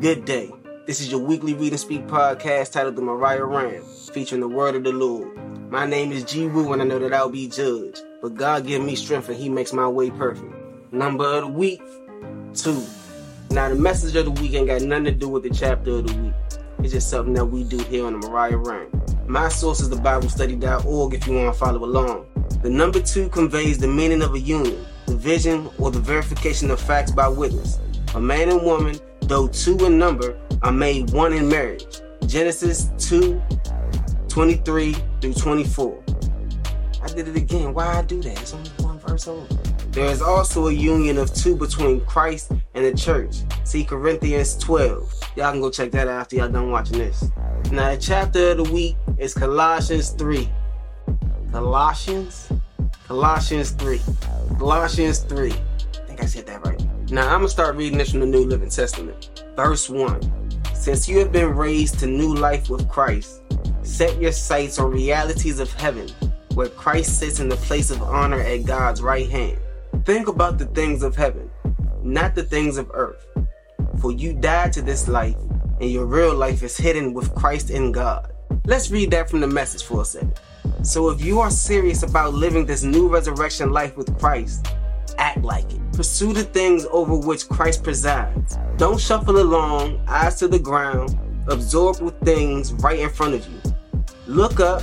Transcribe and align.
Good 0.00 0.24
day. 0.24 0.50
This 0.86 1.02
is 1.02 1.10
your 1.10 1.20
weekly 1.20 1.52
read 1.52 1.72
and 1.72 1.78
speak 1.78 2.06
podcast 2.06 2.72
titled 2.72 2.96
The 2.96 3.02
Moriah 3.02 3.44
Ram, 3.44 3.82
featuring 4.14 4.40
the 4.40 4.48
word 4.48 4.74
of 4.74 4.82
the 4.82 4.92
Lord. 4.92 5.28
My 5.70 5.84
name 5.84 6.10
is 6.10 6.24
Geewoo, 6.24 6.72
and 6.72 6.80
I 6.80 6.86
know 6.86 6.98
that 7.00 7.12
I'll 7.12 7.28
be 7.28 7.46
judged, 7.48 8.00
but 8.22 8.34
God 8.34 8.66
give 8.66 8.82
me 8.82 8.96
strength 8.96 9.28
and 9.28 9.36
He 9.36 9.50
makes 9.50 9.74
my 9.74 9.86
way 9.86 10.08
perfect. 10.08 10.54
Number 10.90 11.26
of 11.26 11.42
the 11.42 11.48
week, 11.48 11.82
two. 12.54 12.82
Now, 13.50 13.68
the 13.68 13.74
message 13.74 14.16
of 14.16 14.24
the 14.24 14.30
week 14.30 14.54
ain't 14.54 14.68
got 14.68 14.80
nothing 14.80 15.04
to 15.04 15.10
do 15.10 15.28
with 15.28 15.42
the 15.42 15.50
chapter 15.50 15.90
of 15.90 16.06
the 16.06 16.22
week. 16.22 16.32
It's 16.78 16.94
just 16.94 17.10
something 17.10 17.34
that 17.34 17.44
we 17.44 17.62
do 17.62 17.76
here 17.76 18.06
on 18.06 18.18
the 18.18 18.26
Moriah 18.26 18.56
Ram. 18.56 18.90
My 19.26 19.50
source 19.50 19.80
is 19.80 19.90
the 19.90 19.96
BibleStudy.org 19.96 21.12
if 21.12 21.26
you 21.26 21.34
want 21.34 21.52
to 21.52 21.58
follow 21.58 21.84
along. 21.84 22.26
The 22.62 22.70
number 22.70 23.02
two 23.02 23.28
conveys 23.28 23.76
the 23.76 23.88
meaning 23.88 24.22
of 24.22 24.32
a 24.32 24.40
union, 24.40 24.82
the 25.04 25.16
vision, 25.16 25.68
or 25.76 25.90
the 25.90 26.00
verification 26.00 26.70
of 26.70 26.80
facts 26.80 27.10
by 27.10 27.28
witness. 27.28 27.78
A 28.14 28.20
man 28.20 28.48
and 28.48 28.62
woman, 28.62 28.98
though 29.30 29.46
two 29.46 29.76
in 29.86 29.96
number, 29.96 30.36
are 30.62 30.72
made 30.72 31.08
one 31.10 31.32
in 31.32 31.48
marriage. 31.48 32.02
Genesis 32.26 32.90
2 32.98 33.40
23 34.28 34.92
through 35.20 35.34
24. 35.34 36.02
I 37.02 37.06
did 37.08 37.28
it 37.28 37.36
again. 37.36 37.72
Why 37.72 37.98
I 37.98 38.02
do 38.02 38.20
that? 38.22 38.40
It's 38.40 38.52
only 38.52 38.70
one 38.80 38.98
verse 38.98 39.28
over. 39.28 39.46
There 39.92 40.06
is 40.06 40.20
also 40.20 40.66
a 40.66 40.72
union 40.72 41.16
of 41.16 41.32
two 41.32 41.56
between 41.56 42.00
Christ 42.06 42.50
and 42.74 42.84
the 42.84 42.92
church. 42.92 43.36
See 43.64 43.84
Corinthians 43.84 44.56
12. 44.58 45.14
Y'all 45.36 45.52
can 45.52 45.60
go 45.60 45.70
check 45.70 45.92
that 45.92 46.08
out 46.08 46.20
after 46.22 46.36
y'all 46.36 46.48
done 46.48 46.70
watching 46.70 46.98
this. 46.98 47.30
Now, 47.70 47.94
the 47.94 48.00
chapter 48.00 48.50
of 48.50 48.56
the 48.58 48.72
week 48.72 48.96
is 49.16 49.32
Colossians 49.32 50.10
3. 50.10 50.48
Colossians? 51.52 52.52
Colossians 53.06 53.70
3. 53.70 54.00
Colossians 54.58 55.20
3. 55.20 55.52
I 55.52 55.54
think 56.06 56.22
I 56.22 56.26
said 56.26 56.46
that 56.46 56.66
right. 56.66 56.79
Now, 57.12 57.34
I'm 57.34 57.42
to 57.42 57.48
start 57.48 57.74
reading 57.74 57.98
this 57.98 58.12
from 58.12 58.20
the 58.20 58.26
New 58.26 58.44
Living 58.44 58.70
Testament. 58.70 59.42
Verse 59.56 59.90
1. 59.90 60.20
Since 60.74 61.08
you 61.08 61.18
have 61.18 61.32
been 61.32 61.56
raised 61.56 61.98
to 61.98 62.06
new 62.06 62.36
life 62.36 62.70
with 62.70 62.88
Christ, 62.88 63.42
set 63.82 64.20
your 64.20 64.30
sights 64.30 64.78
on 64.78 64.92
realities 64.92 65.58
of 65.58 65.72
heaven, 65.72 66.08
where 66.54 66.68
Christ 66.68 67.18
sits 67.18 67.40
in 67.40 67.48
the 67.48 67.56
place 67.56 67.90
of 67.90 68.00
honor 68.00 68.38
at 68.38 68.64
God's 68.64 69.02
right 69.02 69.28
hand. 69.28 69.58
Think 70.04 70.28
about 70.28 70.58
the 70.58 70.66
things 70.66 71.02
of 71.02 71.16
heaven, 71.16 71.50
not 72.04 72.36
the 72.36 72.44
things 72.44 72.78
of 72.78 72.88
earth. 72.94 73.26
For 74.00 74.12
you 74.12 74.32
died 74.32 74.72
to 74.74 74.80
this 74.80 75.08
life, 75.08 75.34
and 75.80 75.90
your 75.90 76.06
real 76.06 76.36
life 76.36 76.62
is 76.62 76.76
hidden 76.76 77.12
with 77.12 77.34
Christ 77.34 77.70
in 77.70 77.90
God. 77.90 78.32
Let's 78.66 78.92
read 78.92 79.10
that 79.10 79.28
from 79.28 79.40
the 79.40 79.48
message 79.48 79.82
for 79.82 80.02
a 80.02 80.04
second. 80.04 80.38
So, 80.82 81.10
if 81.10 81.20
you 81.24 81.40
are 81.40 81.50
serious 81.50 82.04
about 82.04 82.34
living 82.34 82.66
this 82.66 82.84
new 82.84 83.08
resurrection 83.08 83.72
life 83.72 83.96
with 83.96 84.16
Christ, 84.20 84.64
act 85.18 85.42
like 85.42 85.70
it. 85.72 85.80
Pursue 85.92 86.32
the 86.32 86.44
things 86.44 86.86
over 86.90 87.16
which 87.16 87.48
Christ 87.48 87.82
presides. 87.82 88.58
Don't 88.76 89.00
shuffle 89.00 89.40
along, 89.40 90.00
eyes 90.06 90.36
to 90.36 90.48
the 90.48 90.58
ground, 90.58 91.18
absorbed 91.48 92.00
with 92.00 92.18
things 92.20 92.72
right 92.74 92.98
in 92.98 93.10
front 93.10 93.34
of 93.34 93.46
you. 93.48 93.60
Look 94.26 94.60
up 94.60 94.82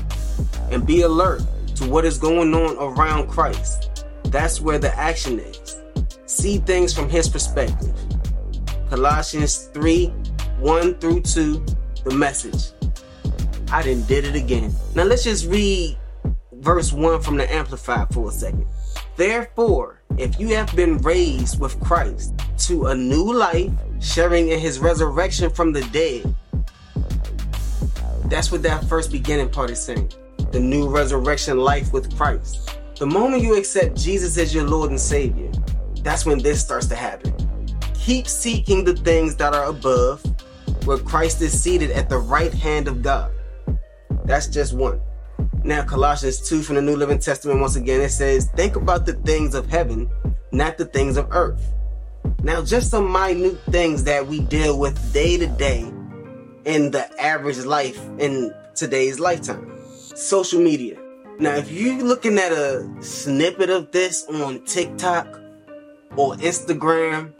and 0.71 0.85
be 0.85 1.01
alert 1.01 1.41
to 1.75 1.89
what 1.89 2.05
is 2.05 2.17
going 2.17 2.53
on 2.53 2.77
around 2.77 3.27
Christ. 3.27 4.05
That's 4.25 4.59
where 4.59 4.79
the 4.79 4.95
action 4.97 5.39
is. 5.39 5.81
See 6.25 6.57
things 6.57 6.93
from 6.93 7.09
his 7.09 7.29
perspective. 7.29 7.95
Colossians 8.89 9.69
3 9.73 10.07
1 10.59 10.95
through 10.95 11.21
2, 11.21 11.65
the 12.03 12.15
message. 12.15 12.71
I 13.71 13.83
didn't 13.83 14.07
did 14.07 14.25
it 14.25 14.35
again. 14.35 14.73
Now 14.95 15.03
let's 15.03 15.23
just 15.23 15.45
read 15.47 15.97
verse 16.53 16.91
1 16.91 17.21
from 17.21 17.37
the 17.37 17.51
Amplified 17.53 18.13
for 18.13 18.29
a 18.29 18.31
second. 18.31 18.65
Therefore, 19.15 19.96
if 20.17 20.39
you 20.39 20.49
have 20.55 20.75
been 20.75 20.97
raised 20.99 21.59
with 21.59 21.79
Christ 21.79 22.33
to 22.59 22.87
a 22.87 22.95
new 22.95 23.33
life, 23.33 23.71
sharing 23.99 24.49
in 24.49 24.59
his 24.59 24.79
resurrection 24.79 25.49
from 25.49 25.71
the 25.73 25.81
dead, 25.91 26.35
that's 28.25 28.51
what 28.51 28.63
that 28.63 28.83
first 28.85 29.11
beginning 29.11 29.49
part 29.49 29.69
is 29.69 29.81
saying. 29.81 30.11
The 30.51 30.59
new 30.59 30.89
resurrection 30.89 31.57
life 31.57 31.93
with 31.93 32.15
Christ. 32.17 32.77
The 32.97 33.05
moment 33.05 33.43
you 33.43 33.55
accept 33.55 33.95
Jesus 33.95 34.37
as 34.37 34.53
your 34.53 34.63
Lord 34.63 34.89
and 34.89 34.99
Savior, 34.99 35.51
that's 36.01 36.25
when 36.25 36.39
this 36.39 36.61
starts 36.61 36.87
to 36.87 36.95
happen. 36.95 37.33
Keep 37.93 38.27
seeking 38.27 38.83
the 38.83 38.95
things 38.95 39.35
that 39.35 39.53
are 39.53 39.65
above, 39.65 40.23
where 40.85 40.97
Christ 40.97 41.41
is 41.41 41.61
seated 41.61 41.91
at 41.91 42.09
the 42.09 42.17
right 42.17 42.53
hand 42.53 42.87
of 42.87 43.01
God. 43.01 43.31
That's 44.25 44.47
just 44.47 44.73
one. 44.73 44.99
Now, 45.67 45.83
Colossians 45.83 46.39
2 46.47 46.61
from 46.61 46.75
the 46.77 46.81
New 46.81 46.95
Living 46.95 47.19
Testament, 47.19 47.59
once 47.59 47.75
again, 47.75 47.99
it 47.99 48.11
says, 48.11 48.49
Think 48.51 48.77
about 48.77 49.05
the 49.05 49.11
things 49.11 49.53
of 49.53 49.69
heaven, 49.69 50.09
not 50.53 50.77
the 50.77 50.85
things 50.85 51.17
of 51.17 51.27
earth. 51.31 51.61
Now, 52.41 52.63
just 52.63 52.89
some 52.89 53.11
minute 53.11 53.59
things 53.65 54.05
that 54.05 54.25
we 54.25 54.39
deal 54.39 54.79
with 54.79 55.11
day 55.11 55.35
to 55.35 55.45
day 55.45 55.81
in 56.63 56.91
the 56.91 57.05
average 57.21 57.57
life 57.65 57.99
in 58.17 58.55
today's 58.75 59.19
lifetime. 59.19 59.69
Social 60.15 60.61
media. 60.61 60.97
Now, 61.37 61.55
if 61.55 61.69
you're 61.69 62.01
looking 62.01 62.37
at 62.37 62.53
a 62.53 62.89
snippet 63.01 63.69
of 63.69 63.91
this 63.91 64.25
on 64.27 64.63
TikTok 64.63 65.27
or 66.15 66.35
Instagram, 66.35 67.33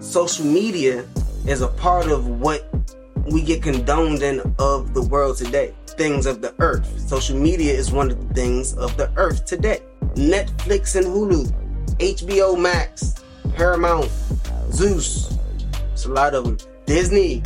social 0.00 0.46
media 0.46 1.06
is 1.46 1.62
a 1.62 1.68
part 1.68 2.08
of 2.08 2.26
what 2.26 2.69
we 3.30 3.42
get 3.42 3.62
condoned 3.62 4.22
in 4.22 4.40
of 4.58 4.92
the 4.92 5.02
world 5.02 5.36
today. 5.36 5.72
Things 5.86 6.26
of 6.26 6.42
the 6.42 6.54
earth. 6.58 7.08
Social 7.08 7.36
media 7.36 7.72
is 7.72 7.92
one 7.92 8.10
of 8.10 8.28
the 8.28 8.34
things 8.34 8.74
of 8.74 8.96
the 8.96 9.12
earth 9.16 9.44
today. 9.44 9.80
Netflix 10.14 10.96
and 10.96 11.06
Hulu, 11.06 11.50
HBO 11.98 12.60
Max, 12.60 13.22
Paramount, 13.54 14.10
Zeus. 14.72 15.38
It's 15.92 16.06
a 16.06 16.10
lot 16.10 16.34
of 16.34 16.44
them. 16.44 16.58
Disney 16.86 17.42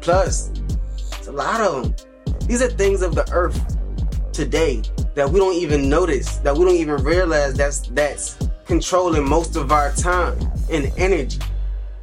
Plus. 0.00 0.52
It's 0.96 1.26
a 1.26 1.32
lot 1.32 1.60
of 1.60 1.82
them. 1.82 2.36
These 2.46 2.62
are 2.62 2.68
things 2.68 3.02
of 3.02 3.16
the 3.16 3.28
earth 3.32 3.76
today 4.32 4.82
that 5.14 5.28
we 5.28 5.40
don't 5.40 5.56
even 5.56 5.88
notice, 5.88 6.36
that 6.38 6.56
we 6.56 6.64
don't 6.64 6.76
even 6.76 7.02
realize 7.02 7.54
that's 7.54 7.80
that's 7.88 8.36
controlling 8.66 9.28
most 9.28 9.56
of 9.56 9.72
our 9.72 9.92
time 9.94 10.38
and 10.70 10.92
energy. 10.96 11.40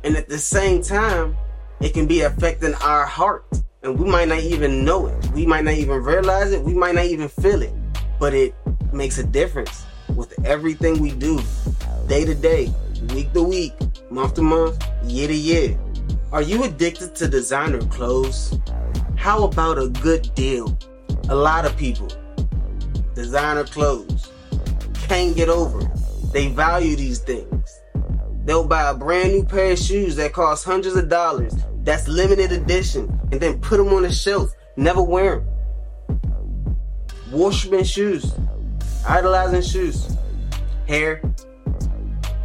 And 0.04 0.18
at 0.18 0.28
the 0.28 0.38
same 0.38 0.82
time, 0.82 1.38
it 1.84 1.94
can 1.94 2.08
be 2.08 2.22
affecting 2.22 2.74
our 2.76 3.06
heart. 3.06 3.46
And 3.84 4.00
we 4.00 4.10
might 4.10 4.30
not 4.30 4.40
even 4.40 4.86
know 4.86 5.08
it. 5.08 5.32
We 5.32 5.46
might 5.46 5.66
not 5.66 5.74
even 5.74 6.02
realize 6.02 6.54
it. 6.54 6.62
We 6.62 6.74
might 6.74 6.96
not 6.96 7.06
even 7.06 7.28
feel 7.28 7.62
it. 7.62 7.74
But 8.20 8.34
it 8.34 8.56
makes 8.94 9.18
a 9.18 9.24
difference 9.24 9.86
with 10.16 10.34
everything 10.46 11.02
we 11.02 11.12
do, 11.12 11.42
day 12.08 12.24
to 12.24 12.34
day, 12.34 12.74
week 13.14 13.34
to 13.34 13.44
week, 13.44 13.74
month 14.10 14.36
to 14.36 14.42
month, 14.42 14.82
year 15.04 15.28
to 15.28 15.36
year. 15.36 15.78
Are 16.32 16.42
you 16.42 16.64
addicted 16.64 17.16
to 17.16 17.28
designer 17.28 17.82
clothes? 17.82 18.58
How 19.18 19.44
about 19.44 19.78
a 19.78 19.90
good 19.90 20.34
deal? 20.36 20.78
A 21.28 21.36
lot 21.36 21.66
of 21.66 21.76
people, 21.76 22.08
designer 23.14 23.66
clothes, 23.66 24.32
can't 25.08 25.36
get 25.36 25.50
over 25.50 25.82
it. 25.82 25.92
They 26.32 26.48
value 26.48 26.96
these 26.96 27.20
things. 27.20 27.82
They'll 28.46 28.68
buy 28.68 28.90
a 28.90 28.94
brand 28.94 29.34
new 29.34 29.44
pair 29.44 29.74
of 29.74 29.80
shoes 29.80 30.16
that 30.16 30.34
cost 30.34 30.66
hundreds 30.66 30.96
of 30.96 31.10
dollars, 31.10 31.54
that's 31.84 32.08
limited 32.08 32.52
edition, 32.52 33.20
and 33.32 33.42
then 33.42 33.60
put 33.60 33.78
them 33.78 33.90
on 33.90 34.04
the 34.04 34.12
shelf, 34.12 34.52
never 34.78 35.02
wear 35.02 35.40
them. 35.40 36.78
Worshiping 37.32 37.84
shoes, 37.84 38.34
idolizing 39.08 39.62
shoes, 39.62 40.16
hair, 40.88 41.22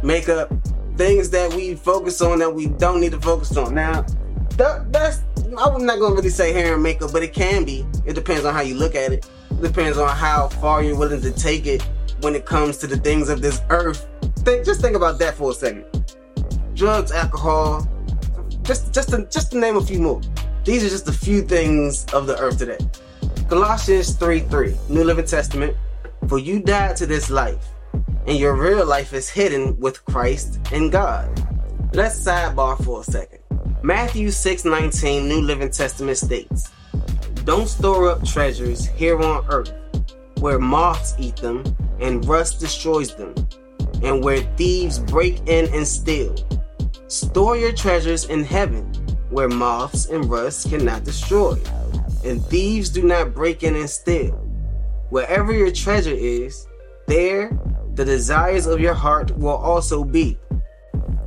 makeup, 0.03 0.51
things 0.97 1.29
that 1.29 1.53
we 1.53 1.75
focus 1.75 2.21
on 2.21 2.39
that 2.39 2.53
we 2.53 2.67
don't 2.67 2.99
need 2.99 3.11
to 3.11 3.21
focus 3.21 3.55
on. 3.55 3.73
Now, 3.73 4.01
that, 4.57 4.91
that's 4.91 5.21
I'm 5.57 5.85
not 5.85 5.99
gonna 5.99 6.15
really 6.15 6.29
say 6.29 6.53
hair 6.53 6.75
and 6.75 6.83
makeup, 6.83 7.11
but 7.11 7.23
it 7.23 7.33
can 7.33 7.63
be. 7.63 7.85
It 8.05 8.13
depends 8.13 8.45
on 8.45 8.53
how 8.53 8.61
you 8.61 8.75
look 8.75 8.95
at 8.95 9.11
it. 9.11 9.29
It 9.51 9.61
depends 9.61 9.97
on 9.97 10.09
how 10.15 10.49
far 10.49 10.83
you're 10.83 10.97
willing 10.97 11.21
to 11.21 11.31
take 11.31 11.65
it 11.65 11.81
when 12.21 12.35
it 12.35 12.45
comes 12.45 12.77
to 12.77 12.87
the 12.87 12.97
things 12.97 13.29
of 13.29 13.41
this 13.41 13.61
earth. 13.69 14.07
Think, 14.37 14.65
just 14.65 14.81
think 14.81 14.95
about 14.95 15.19
that 15.19 15.35
for 15.35 15.51
a 15.51 15.53
second. 15.53 15.85
Drugs, 16.75 17.11
alcohol, 17.11 17.87
just 18.69 18.93
just 18.93 19.09
to, 19.09 19.25
just 19.31 19.51
to 19.51 19.57
name 19.57 19.77
a 19.77 19.81
few 19.83 19.99
more. 19.99 20.21
These 20.63 20.85
are 20.85 20.89
just 20.89 21.09
a 21.09 21.11
few 21.11 21.41
things 21.41 22.05
of 22.13 22.27
the 22.27 22.37
earth 22.37 22.59
today. 22.59 22.77
Colossians 23.49 24.11
3 24.11 24.41
3, 24.41 24.75
New 24.89 25.03
Living 25.03 25.25
Testament. 25.25 25.75
For 26.27 26.37
you 26.37 26.59
died 26.59 26.95
to 26.97 27.07
this 27.07 27.31
life, 27.31 27.65
and 28.27 28.37
your 28.37 28.53
real 28.55 28.85
life 28.85 29.11
is 29.13 29.27
hidden 29.27 29.75
with 29.79 30.05
Christ 30.05 30.59
in 30.71 30.91
God. 30.91 31.27
Let's 31.95 32.23
sidebar 32.23 32.77
for 32.85 33.01
a 33.01 33.03
second. 33.03 33.39
Matthew 33.81 34.29
6 34.29 34.65
19, 34.65 35.27
New 35.27 35.41
Living 35.41 35.71
Testament 35.71 36.19
states, 36.19 36.69
Don't 37.45 37.67
store 37.67 38.11
up 38.11 38.23
treasures 38.23 38.85
here 38.85 39.19
on 39.19 39.47
earth, 39.49 39.73
where 40.41 40.59
moths 40.59 41.15
eat 41.17 41.37
them 41.37 41.63
and 41.99 42.23
rust 42.25 42.59
destroys 42.59 43.15
them, 43.15 43.33
and 44.03 44.23
where 44.23 44.41
thieves 44.57 44.99
break 44.99 45.39
in 45.47 45.73
and 45.73 45.87
steal. 45.87 46.35
Store 47.09 47.57
your 47.57 47.71
treasures 47.71 48.25
in 48.25 48.43
heaven, 48.43 48.85
where 49.31 49.49
moths 49.49 50.05
and 50.05 50.25
rust 50.25 50.69
cannot 50.69 51.03
destroy, 51.03 51.59
and 52.23 52.39
thieves 52.45 52.87
do 52.87 53.01
not 53.01 53.33
break 53.33 53.63
in 53.63 53.75
and 53.75 53.89
steal. 53.89 54.35
Wherever 55.09 55.51
your 55.51 55.71
treasure 55.71 56.13
is, 56.13 56.67
there 57.07 57.49
the 57.95 58.05
desires 58.05 58.67
of 58.67 58.79
your 58.79 58.93
heart 58.93 59.35
will 59.35 59.57
also 59.57 60.03
be. 60.03 60.37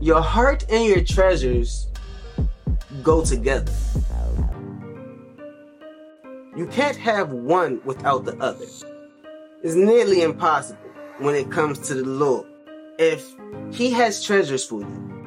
Your 0.00 0.22
heart 0.22 0.64
and 0.70 0.84
your 0.84 1.02
treasures 1.02 1.88
go 3.02 3.24
together. 3.24 3.72
You 6.56 6.68
can't 6.68 6.96
have 6.96 7.32
one 7.32 7.80
without 7.84 8.24
the 8.24 8.36
other. 8.36 8.66
It's 9.64 9.74
nearly 9.74 10.22
impossible 10.22 10.78
when 11.18 11.34
it 11.34 11.50
comes 11.50 11.80
to 11.88 11.94
the 11.94 12.04
Lord. 12.04 12.46
If 13.00 13.26
He 13.72 13.90
has 13.90 14.22
treasures 14.22 14.64
for 14.64 14.82
you, 14.82 15.21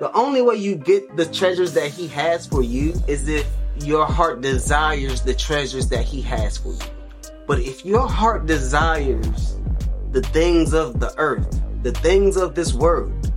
the 0.00 0.10
only 0.14 0.40
way 0.40 0.56
you 0.56 0.76
get 0.76 1.14
the 1.14 1.26
treasures 1.26 1.74
that 1.74 1.90
He 1.90 2.08
has 2.08 2.46
for 2.46 2.62
you 2.62 2.94
is 3.06 3.28
if 3.28 3.46
your 3.80 4.06
heart 4.06 4.40
desires 4.40 5.20
the 5.20 5.34
treasures 5.34 5.90
that 5.90 6.06
He 6.06 6.22
has 6.22 6.56
for 6.56 6.70
you. 6.70 6.78
But 7.46 7.60
if 7.60 7.84
your 7.84 8.08
heart 8.08 8.46
desires 8.46 9.58
the 10.10 10.22
things 10.22 10.72
of 10.72 11.00
the 11.00 11.14
earth, 11.18 11.60
the 11.82 11.92
things 11.92 12.38
of 12.38 12.54
this 12.54 12.72
world, 12.72 13.30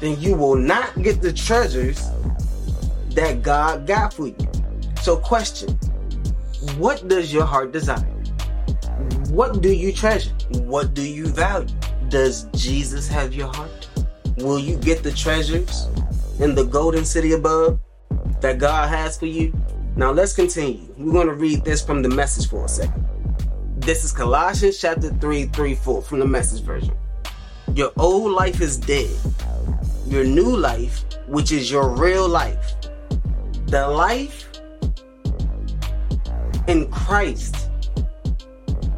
then 0.00 0.18
you 0.18 0.34
will 0.34 0.56
not 0.56 1.02
get 1.02 1.20
the 1.20 1.34
treasures 1.34 2.02
that 3.10 3.42
God 3.42 3.86
got 3.86 4.14
for 4.14 4.28
you. 4.28 4.36
So, 5.02 5.18
question 5.18 5.78
what 6.78 7.08
does 7.08 7.30
your 7.30 7.44
heart 7.44 7.72
desire? 7.72 8.10
What 9.28 9.60
do 9.60 9.70
you 9.70 9.92
treasure? 9.92 10.32
What 10.52 10.94
do 10.94 11.02
you 11.02 11.26
value? 11.26 11.68
Does 12.08 12.44
Jesus 12.54 13.06
have 13.06 13.34
your 13.34 13.52
heart? 13.52 13.86
Will 14.38 14.58
you 14.58 14.76
get 14.76 15.02
the 15.02 15.12
treasures 15.12 15.88
in 16.40 16.54
the 16.54 16.64
golden 16.64 17.04
city 17.04 17.32
above 17.32 17.80
that 18.40 18.58
God 18.58 18.88
has 18.88 19.18
for 19.18 19.26
you? 19.26 19.54
Now 19.96 20.12
let's 20.12 20.32
continue. 20.32 20.92
We're 20.98 21.12
going 21.12 21.28
to 21.28 21.34
read 21.34 21.64
this 21.64 21.82
from 21.82 22.02
the 22.02 22.08
message 22.08 22.48
for 22.48 22.64
a 22.64 22.68
second. 22.68 23.06
This 23.78 24.04
is 24.04 24.12
Colossians 24.12 24.78
chapter 24.78 25.10
3, 25.10 25.46
3, 25.46 25.74
4 25.74 26.02
from 26.02 26.18
the 26.18 26.26
message 26.26 26.62
version. 26.62 26.94
Your 27.74 27.92
old 27.98 28.32
life 28.32 28.60
is 28.60 28.76
dead. 28.76 29.10
Your 30.06 30.24
new 30.24 30.56
life, 30.56 31.04
which 31.26 31.50
is 31.50 31.70
your 31.70 31.88
real 31.90 32.28
life, 32.28 32.74
the 33.66 33.88
life 33.88 34.48
in 36.68 36.90
Christ, 36.90 37.70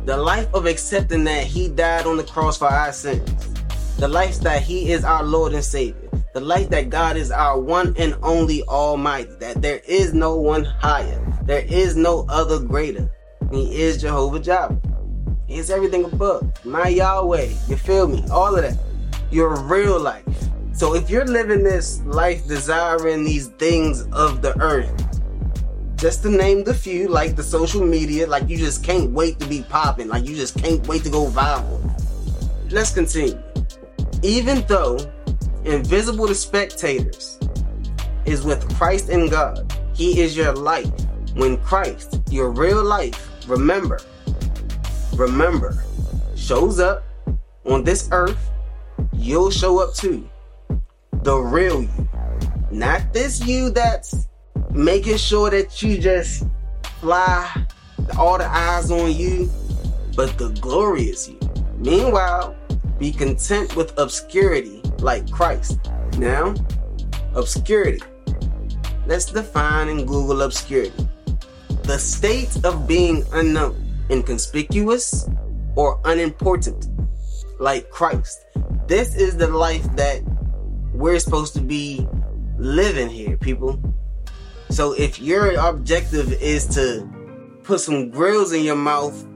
the 0.05 0.17
life 0.17 0.53
of 0.55 0.67
accepting 0.67 1.25
that 1.25 1.45
He 1.45 1.69
died 1.69 2.07
on 2.07 2.17
the 2.17 2.25
cross 2.25 2.59
for 2.59 2.69
our 2.69 2.93
sins, 2.93 3.55
the 3.97 4.09
life 4.09 4.39
that 4.41 4.63
He 4.63 4.91
is 4.91 5.05
our 5.05 5.23
Lord 5.23 5.53
and 5.55 5.65
Savior, 5.65 6.08
the 6.39 6.45
life 6.45 6.71
that 6.71 6.89
God 6.89 7.17
is 7.17 7.33
our 7.33 7.59
one 7.59 7.97
and 7.99 8.15
only 8.23 8.63
Almighty, 8.63 9.33
that 9.41 9.61
there 9.61 9.81
is 9.89 10.15
no 10.15 10.37
one 10.37 10.65
higher, 10.65 11.21
there 11.43 11.65
is 11.67 11.97
no 11.97 12.27
other 12.29 12.61
greater. 12.61 13.11
He 13.51 13.81
is 13.81 14.01
Jehovah 14.01 14.39
Jireh. 14.39 14.81
He 15.49 15.59
is 15.59 15.69
everything 15.69 16.05
above. 16.05 16.65
My 16.65 16.87
Yahweh, 16.87 17.49
you 17.67 17.77
feel 17.77 18.07
me? 18.07 18.23
All 18.31 18.55
of 18.55 18.63
that. 18.63 18.79
Your 19.33 19.61
real 19.63 19.99
life. 19.99 20.23
So 20.73 20.95
if 20.95 21.11
you're 21.11 21.25
living 21.25 21.65
this 21.65 22.01
life 22.03 22.47
desiring 22.47 23.25
these 23.25 23.49
things 23.49 24.03
of 24.13 24.41
the 24.41 24.57
earth, 24.61 24.95
just 25.97 26.23
to 26.23 26.31
name 26.31 26.63
the 26.63 26.75
few, 26.75 27.09
like 27.09 27.35
the 27.35 27.43
social 27.43 27.85
media, 27.85 28.29
like 28.29 28.49
you 28.49 28.59
just 28.59 28.85
can't 28.85 29.11
wait 29.11 29.41
to 29.41 29.47
be 29.49 29.63
popping, 29.63 30.07
like 30.07 30.25
you 30.25 30.37
just 30.37 30.57
can't 30.57 30.87
wait 30.87 31.03
to 31.03 31.11
go 31.11 31.27
viral. 31.27 31.83
Let's 32.71 32.95
continue. 32.95 33.43
Even 34.23 34.65
though 34.69 34.99
invisible 35.65 36.27
to 36.27 36.35
spectators 36.35 37.39
is 38.25 38.43
with 38.43 38.69
Christ 38.77 39.09
and 39.09 39.31
God, 39.31 39.73
He 39.95 40.21
is 40.21 40.37
your 40.37 40.53
life. 40.53 40.91
When 41.35 41.57
Christ, 41.59 42.21
your 42.31 42.51
real 42.51 42.83
life, 42.85 43.31
remember, 43.49 44.01
remember, 45.15 45.83
shows 46.37 46.81
up 46.81 47.05
on 47.65 47.85
this 47.85 48.09
earth, 48.13 48.51
you'll 49.13 49.51
show 49.51 49.81
up 49.81 49.95
too. 49.95 50.29
The 51.23 51.37
real 51.37 51.83
you. 51.83 52.09
Not 52.71 53.13
this 53.13 53.47
you 53.47 53.71
that's 53.71 54.29
making 54.73 55.17
sure 55.17 55.51
that 55.51 55.83
you 55.83 55.99
just 55.99 56.45
fly, 57.01 57.67
all 58.19 58.39
the 58.39 58.49
eyes 58.49 58.91
on 58.91 59.13
you, 59.13 59.51
but 60.17 60.37
the 60.39 60.51
glorious 60.61 61.29
you. 61.29 61.39
Meanwhile, 61.77 62.57
be 62.99 63.13
content 63.13 63.77
with 63.77 63.97
obscurity 63.99 64.78
like 65.01 65.31
Christ. 65.31 65.79
Now, 66.19 66.55
obscurity. 67.35 68.03
Let's 69.07 69.27
define 69.27 69.89
in 69.89 70.05
Google 70.05 70.43
obscurity. 70.43 71.09
The 71.85 71.99
state 71.99 72.65
of 72.65 72.87
being 72.87 73.25
unknown, 73.33 73.83
inconspicuous, 74.11 75.29
or 75.77 76.01
unimportant, 76.05 76.89
like 77.59 77.91
Christ. 77.91 78.45
This 78.87 79.15
is 79.15 79.37
the 79.37 79.49
life 79.49 79.85
that 79.97 80.23
we're 80.93 81.19
supposed 81.19 81.55
to 81.55 81.61
be 81.61 82.07
living 82.59 83.09
here, 83.09 83.37
people. 83.37 83.81
So 84.71 84.93
if 84.93 85.21
your 85.21 85.55
objective 85.55 86.33
is 86.43 86.67
to 86.75 87.09
put 87.63 87.81
some 87.81 88.11
grills 88.11 88.53
in 88.53 88.65
your 88.65 88.77
mouth 88.77 89.27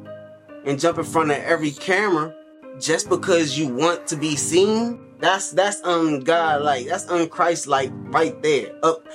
and 0.67 0.79
jump 0.79 0.99
in 0.99 1.05
front 1.05 1.31
of 1.31 1.39
every 1.39 1.71
camera 1.71 2.35
just 2.81 3.09
because 3.09 3.59
you 3.59 3.69
want 3.69 4.07
to 4.09 4.17
be 4.17 4.37
seen, 4.37 5.01
that's 5.19 5.53
that's 5.53 5.81
ungodlike. 5.83 6.89
That's 6.89 7.05
unchrist-like 7.07 7.91
right 8.13 8.41
there. 8.43 8.73
Up 8.83 9.07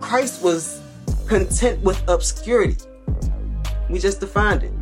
Christ 0.00 0.42
was 0.42 0.80
content 1.26 1.82
with 1.82 2.02
obscurity. 2.08 2.76
We 3.88 3.98
just 3.98 4.20
defined 4.20 4.62
it. 4.62 4.72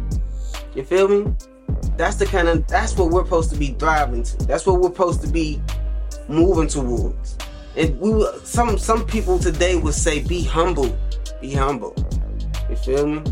You 0.74 0.84
feel 0.84 1.08
me? 1.08 1.34
That's 1.96 2.16
the 2.16 2.26
kind 2.26 2.48
of 2.48 2.66
that's 2.66 2.96
what 2.96 3.10
we're 3.10 3.24
supposed 3.24 3.50
to 3.52 3.58
be 3.58 3.68
thriving 3.78 4.22
to. 4.22 4.36
That's 4.46 4.66
what 4.66 4.80
we're 4.80 4.90
supposed 4.90 5.22
to 5.22 5.28
be 5.28 5.60
moving 6.28 6.68
towards. 6.68 7.36
And 7.76 7.98
we 8.00 8.26
some 8.44 8.78
some 8.78 9.06
people 9.06 9.38
today 9.38 9.76
would 9.76 9.94
say, 9.94 10.20
"Be 10.20 10.42
humble, 10.42 10.96
be 11.40 11.52
humble." 11.52 11.94
You 12.68 12.76
feel 12.76 13.06
me? 13.06 13.22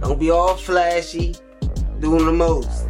Don't 0.00 0.18
be 0.18 0.30
all 0.30 0.56
flashy, 0.56 1.36
doing 2.00 2.26
the 2.26 2.32
most. 2.32 2.86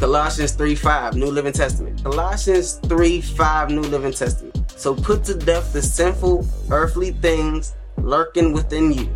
Colossians 0.00 0.52
3 0.52 0.74
5, 0.74 1.16
New 1.16 1.26
Living 1.26 1.52
Testament. 1.52 2.02
Colossians 2.02 2.80
3 2.86 3.20
5, 3.20 3.70
New 3.70 3.82
Living 3.82 4.12
Testament. 4.12 4.72
So 4.74 4.94
put 4.94 5.24
to 5.24 5.34
death 5.34 5.74
the 5.74 5.82
sinful, 5.82 6.46
earthly 6.70 7.10
things 7.10 7.74
lurking 7.98 8.54
within 8.54 8.94
you. 8.94 9.14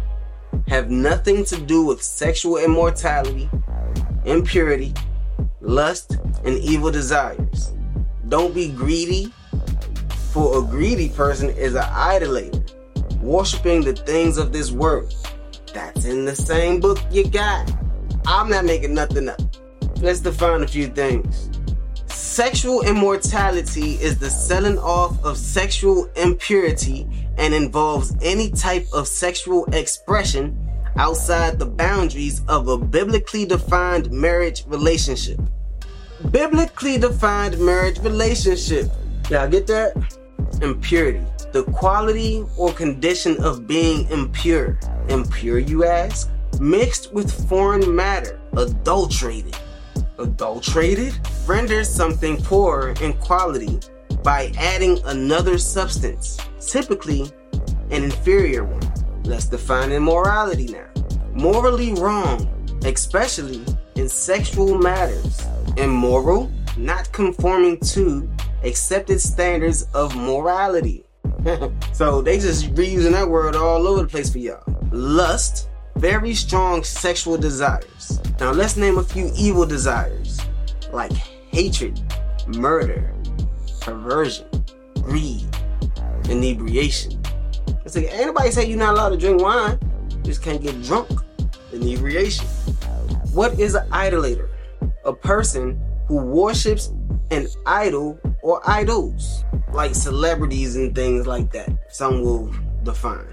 Have 0.69 0.91
nothing 0.91 1.43
to 1.47 1.57
do 1.59 1.87
with 1.87 2.03
sexual 2.03 2.59
immortality, 2.59 3.49
impurity, 4.27 4.93
lust, 5.63 6.19
and 6.45 6.59
evil 6.59 6.91
desires. 6.91 7.73
Don't 8.29 8.55
be 8.55 8.69
greedy 8.69 9.33
for 10.33 10.59
a 10.59 10.63
greedy 10.63 11.09
person 11.09 11.49
is 11.49 11.77
an 11.77 11.89
idolater, 11.93 12.63
worshiping 13.23 13.81
the 13.85 13.95
things 13.95 14.37
of 14.37 14.53
this 14.53 14.71
world. 14.71 15.15
That's 15.73 16.05
in 16.05 16.27
the 16.27 16.37
same 16.37 16.79
book 16.79 16.99
you 17.11 17.27
got. 17.27 17.73
I'm 18.27 18.51
not 18.51 18.67
making 18.67 18.93
nothing 18.93 19.31
up. 19.31 19.41
Let's 20.05 20.21
define 20.21 20.63
a 20.63 20.69
few 20.69 20.89
things. 20.89 21.49
Sexual 22.09 22.83
immortality 22.83 23.93
is 23.93 24.19
the 24.19 24.29
selling 24.29 24.77
off 24.77 25.25
of 25.25 25.39
sexual 25.39 26.11
impurity 26.15 27.09
and 27.39 27.55
involves 27.55 28.15
any 28.21 28.51
type 28.51 28.85
of 28.93 29.09
sexual 29.09 29.65
expression 29.73 30.55
outside 30.99 31.59
the 31.59 31.65
boundaries 31.65 32.43
of 32.49 32.69
a 32.69 32.77
biblically 32.77 33.47
defined 33.47 34.11
marriage 34.11 34.67
relationship. 34.67 35.41
Biblically 36.31 36.99
defined 36.99 37.59
marriage 37.59 37.99
relationship. 38.01 38.91
Y'all 39.31 39.49
get 39.49 39.67
that? 39.69 39.95
impurity, 40.61 41.25
the 41.53 41.65
quality 41.73 42.45
or 42.59 42.71
condition 42.75 43.43
of 43.43 43.67
being 43.67 44.07
impure. 44.11 44.79
Impure, 45.09 45.61
you 45.61 45.85
ask? 45.87 46.31
Mixed 46.61 47.15
with 47.15 47.49
foreign 47.49 47.97
matter, 47.97 48.39
adulterated. 48.53 49.57
Adulterated 50.25 51.13
renders 51.47 51.87
something 51.87 52.39
poor 52.39 52.95
in 53.03 53.13
quality 53.13 53.79
by 54.23 54.51
adding 54.57 54.99
another 55.05 55.59
substance, 55.59 56.39
typically 56.67 57.31
an 57.91 58.05
inferior 58.05 58.65
one. 58.65 58.81
Let's 59.25 59.45
define 59.45 59.93
immorality 59.93 60.69
now. 60.69 60.89
Morally 61.35 61.93
wrong, 61.93 62.49
especially 62.87 63.63
in 63.97 64.09
sexual 64.09 64.79
matters. 64.79 65.45
Immoral, 65.77 66.51
not 66.79 67.13
conforming 67.13 67.79
to 67.81 68.27
accepted 68.63 69.21
standards 69.21 69.83
of 69.93 70.17
morality. 70.17 71.05
so 71.93 72.23
they 72.23 72.39
just 72.39 72.73
reusing 72.75 73.13
that 73.13 73.29
word 73.29 73.57
all 73.57 73.87
over 73.87 74.03
the 74.03 74.09
place 74.09 74.31
for 74.31 74.39
y'all. 74.39 74.65
Lust, 74.91 75.69
very 75.97 76.35
strong 76.35 76.83
sexual 76.83 77.37
desires. 77.37 78.21
Now 78.41 78.53
let's 78.53 78.77
name 78.77 78.99
a 78.99 79.05
few 79.05 79.31
evil 79.37 79.67
desires 79.67 80.41
like 80.93 81.13
hatred, 81.13 82.01
murder, 82.49 83.13
perversion, 83.81 84.47
greed, 84.95 85.45
inebriation. 86.29 87.21
It's 87.85 87.97
like 87.97 88.09
anybody 88.11 88.51
say 88.51 88.67
you're 88.67 88.79
not 88.79 88.95
allowed 88.95 89.11
to 89.11 89.17
drink 89.17 89.43
wine, 89.43 89.79
you 90.11 90.23
just 90.23 90.43
can't 90.43 90.63
get 90.63 90.83
drunk. 90.83 91.11
Inebriation. 91.73 92.47
What 93.33 93.59
is 93.59 93.75
an 93.75 93.87
idolater? 93.93 94.49
A 95.05 95.13
person 95.13 95.81
who 96.07 96.17
worships 96.17 96.93
an 97.31 97.49
idol 97.67 98.19
or 98.43 98.61
idols, 98.69 99.45
like 99.73 99.95
celebrities 99.95 100.77
and 100.77 100.95
things 100.95 101.27
like 101.27 101.51
that. 101.53 101.69
Some 101.89 102.21
will 102.21 102.55
define. 102.85 103.27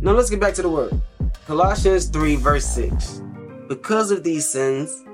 Now 0.00 0.12
let's 0.12 0.30
get 0.30 0.40
back 0.40 0.54
to 0.54 0.62
the 0.62 0.70
word. 0.70 1.00
Colossians 1.46 2.06
3, 2.06 2.36
verse 2.36 2.64
6. 2.68 3.20
Because 3.68 4.10
of 4.10 4.22
these 4.22 4.48
sins, 4.48 5.04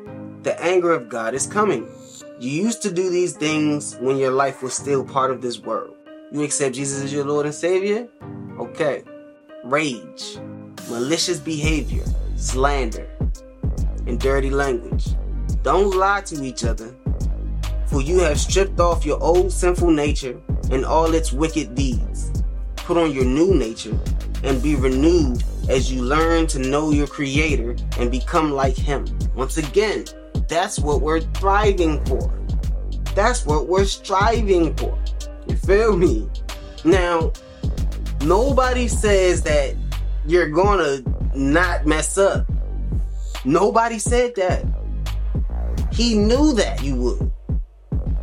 the 0.45 0.55
anger 0.63 0.93
of 0.93 1.09
God 1.09 1.35
is 1.35 1.45
coming. 1.45 1.89
You 2.39 2.51
used 2.53 2.83
to 2.83 2.93
do 2.93 3.11
these 3.11 3.33
things 3.33 3.97
when 3.97 4.17
your 4.17 4.31
life 4.31 4.63
was 4.63 4.73
still 4.73 5.05
part 5.05 5.33
of 5.33 5.43
this 5.43 5.59
world. 5.59 5.97
You 6.31 6.45
accept 6.45 6.77
Jesus 6.77 7.03
as 7.03 7.13
your 7.13 7.25
Lord 7.25 7.47
and 7.47 7.55
Savior? 7.55 8.07
Okay. 8.61 9.03
Rage, 9.65 10.39
malicious 10.89 11.41
behavior, 11.41 12.05
slander, 12.37 13.11
and 14.07 14.21
dirty 14.21 14.51
language. 14.51 15.09
Don't 15.65 15.97
lie 15.97 16.21
to 16.27 16.45
each 16.45 16.63
other, 16.63 16.95
for 17.87 18.03
you 18.03 18.21
have 18.21 18.39
stripped 18.39 18.79
off 18.79 19.05
your 19.05 19.21
old 19.21 19.51
sinful 19.51 19.91
nature 19.91 20.41
and 20.71 20.85
all 20.85 21.13
its 21.13 21.33
wicked 21.33 21.75
deeds. 21.75 22.31
Put 22.77 22.99
on 22.99 23.11
your 23.11 23.25
new 23.25 23.53
nature 23.53 23.99
and 24.45 24.63
be 24.63 24.77
renewed 24.77 25.43
as 25.71 25.93
you 25.93 26.03
learn 26.03 26.49
to 26.49 26.59
know 26.59 26.91
your 26.91 27.07
Creator 27.07 27.77
and 27.99 28.11
become 28.11 28.51
like 28.51 28.77
Him. 28.77 29.07
Once 29.37 29.57
again, 29.57 30.05
that's 30.49 30.81
what 30.81 31.01
we're 31.01 31.21
thriving 31.21 32.05
for. 32.07 32.37
That's 33.15 33.47
what 33.47 33.69
we're 33.69 33.85
striving 33.85 34.75
for. 34.75 34.99
You 35.47 35.55
feel 35.55 35.97
me? 35.97 36.29
Now, 36.85 37.33
nobody 38.23 38.89
says 38.89 39.43
that 39.45 39.77
you're 40.27 40.49
gonna 40.49 41.03
not 41.37 41.87
mess 41.87 42.19
up. 42.19 42.51
Nobody 43.45 44.01
said 44.01 44.35
that. 44.35 44.65
He 45.93 46.17
knew 46.17 46.53
that 46.55 46.83
you 46.83 46.97
would. 46.97 47.33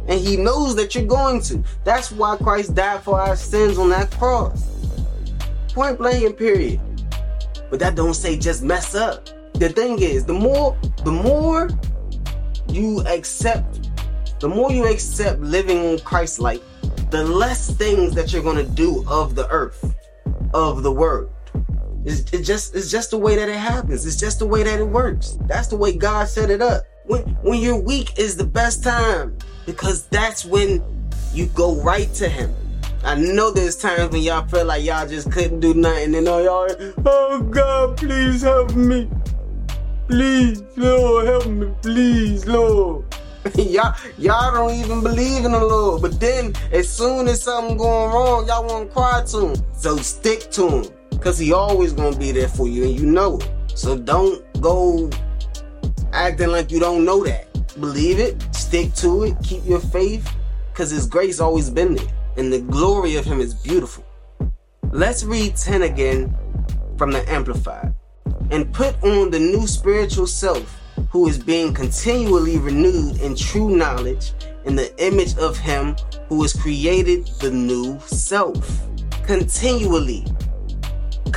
And 0.10 0.20
he 0.20 0.36
knows 0.36 0.76
that 0.76 0.96
you're 0.96 1.06
going 1.06 1.42
to. 1.44 1.64
That's 1.86 2.12
why 2.12 2.38
Christ 2.38 2.76
died 2.76 3.04
for 3.04 3.20
our 3.20 3.36
sins 3.38 3.78
on 3.78 3.90
that 3.90 4.12
cross. 4.12 4.68
Point 5.74 5.98
blank 5.98 6.24
and 6.26 6.38
period. 6.38 6.82
But 7.70 7.80
that 7.80 7.96
don't 7.96 8.14
say 8.14 8.38
just 8.38 8.64
mess 8.64 8.96
up. 8.96 9.30
The 9.54 9.70
thing 9.70 10.00
is, 10.00 10.26
the 10.26 10.34
more 10.34 10.78
the 11.04 11.12
more 11.12 11.70
you 12.70 13.02
accept, 13.08 13.90
the 14.40 14.50
more 14.50 14.72
you 14.72 14.86
accept 14.86 15.40
living 15.40 16.00
Christ 16.00 16.40
like, 16.40 16.62
the 17.10 17.24
less 17.24 17.72
things 17.72 18.14
that 18.16 18.32
you're 18.32 18.44
gonna 18.44 18.64
do 18.64 19.04
of 19.08 19.36
the 19.36 19.48
earth, 19.50 19.96
of 20.54 20.84
the 20.84 20.92
world. 20.92 21.32
It's, 22.06 22.32
it 22.32 22.44
just 22.44 22.76
it's 22.76 22.90
just 22.90 23.12
the 23.12 23.18
way 23.18 23.36
that 23.36 23.50
it 23.50 23.58
happens. 23.58 24.06
It's 24.06 24.16
just 24.16 24.40
the 24.40 24.46
way 24.46 24.64
that 24.64 24.80
it 24.80 24.88
works. 24.88 25.38
That's 25.42 25.68
the 25.68 25.76
way 25.76 25.92
God 25.92 26.28
set 26.28 26.50
it 26.50 26.62
up. 26.62 26.84
When 27.06 27.24
when 27.42 27.60
you're 27.60 27.80
weak 27.80 28.18
is 28.18 28.38
the 28.38 28.46
best 28.46 28.84
time 28.84 29.38
because 29.66 30.08
that's 30.08 30.46
when 30.46 30.84
you 31.34 31.48
go 31.48 31.82
right 31.82 32.14
to 32.14 32.30
Him. 32.30 32.54
I 33.08 33.16
know 33.16 33.52
there's 33.52 33.78
times 33.78 34.12
when 34.12 34.22
y'all 34.22 34.46
feel 34.50 34.66
like 34.66 34.84
y'all 34.84 35.08
just 35.08 35.32
couldn't 35.32 35.62
do 35.62 35.74
nothing, 35.74 36.14
and 36.14 36.28
all 36.28 36.44
y'all, 36.44 36.68
oh 37.06 37.42
God, 37.42 37.96
please 37.96 38.42
help 38.42 38.76
me, 38.76 39.10
please, 40.10 40.62
Lord, 40.76 41.26
help 41.26 41.46
me, 41.48 41.72
please, 41.82 42.46
Lord. 42.46 43.06
y'all, 43.56 43.96
y'all 44.18 44.54
don't 44.54 44.76
even 44.76 45.02
believe 45.02 45.46
in 45.46 45.54
the 45.54 45.66
Lord, 45.66 46.02
but 46.02 46.20
then 46.20 46.54
as 46.74 46.90
soon 46.90 47.30
as 47.30 47.42
something 47.42 47.78
going 47.78 48.12
wrong, 48.12 48.46
y'all 48.46 48.68
want 48.68 48.90
to 48.90 48.94
cry 48.94 49.24
to 49.28 49.52
Him. 49.52 49.66
So 49.74 49.96
stick 49.96 50.52
to 50.52 50.68
Him. 50.68 50.86
Cause 51.22 51.40
he 51.40 51.54
always 51.54 51.94
gonna 51.94 52.18
be 52.18 52.34
there 52.34 52.50
for 52.50 52.68
you 52.68 52.84
and 52.84 53.00
you 53.00 53.06
know 53.06 53.38
it. 53.40 53.50
So 53.74 53.98
don't 53.98 54.44
go 54.62 55.10
acting 56.12 56.50
like 56.50 56.72
you 56.72 56.82
don't 56.82 57.06
know 57.06 57.24
that. 57.24 57.48
Believe 57.80 58.20
it, 58.20 58.54
stick 58.54 58.94
to 58.96 59.24
it, 59.24 59.38
keep 59.44 59.66
your 59.66 59.80
faith, 59.80 60.30
cause 60.74 60.90
his 60.90 61.08
grace 61.08 61.40
always 61.40 61.70
been 61.70 61.96
there. 61.96 62.17
And 62.38 62.54
the 62.54 62.62
glory 62.62 63.16
of 63.16 63.26
him 63.26 63.42
is 63.42 63.54
beautiful. 63.54 64.06
Let's 64.92 65.24
read 65.24 65.56
10 65.56 65.82
again 65.82 66.36
from 66.98 67.12
the 67.12 67.28
Amplified. 67.30 67.94
And 68.52 68.74
put 68.74 68.96
on 69.04 69.32
the 69.32 69.40
new 69.40 69.68
spiritual 69.68 70.28
self 70.28 70.80
who 71.10 71.28
is 71.28 71.38
being 71.38 71.74
continually 71.74 72.58
renewed 72.58 73.20
in 73.22 73.36
true 73.36 73.76
knowledge 73.76 74.34
in 74.66 74.76
the 74.76 74.94
image 75.04 75.38
of 75.38 75.58
him 75.58 75.96
who 76.30 76.42
has 76.42 76.54
created 76.54 77.28
the 77.40 77.52
new 77.52 78.00
self. 78.00 78.88
Continually 79.24 80.26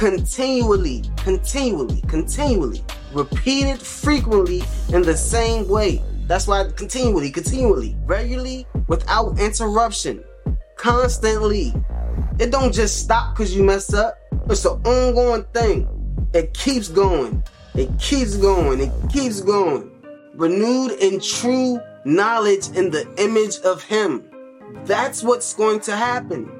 continually, 0.00 1.02
continually, 1.16 2.00
continually, 2.08 2.82
repeated 3.12 3.78
frequently 3.78 4.62
in 4.94 5.02
the 5.02 5.14
same 5.16 5.68
way. 5.68 6.02
That's 6.26 6.46
why 6.46 6.64
continually, 6.74 7.30
continually, 7.30 7.96
regularly, 8.04 8.66
without 8.86 9.38
interruption, 9.38 10.24
constantly. 10.80 11.74
It 12.38 12.50
don't 12.50 12.72
just 12.72 12.98
stop 12.98 13.34
because 13.34 13.54
you 13.54 13.62
mess 13.62 13.92
up. 13.92 14.16
It's 14.48 14.64
an 14.64 14.80
ongoing 14.84 15.44
thing. 15.52 15.86
It 16.32 16.54
keeps 16.54 16.88
going. 16.88 17.44
It 17.74 17.90
keeps 17.98 18.36
going. 18.36 18.80
It 18.80 18.92
keeps 19.12 19.42
going. 19.42 19.90
Renewed 20.34 20.92
in 20.92 21.20
true 21.20 21.78
knowledge 22.06 22.68
in 22.74 22.90
the 22.90 23.06
image 23.18 23.58
of 23.58 23.82
Him. 23.82 24.24
That's 24.84 25.22
what's 25.22 25.52
going 25.52 25.80
to 25.80 25.94
happen. 25.94 26.50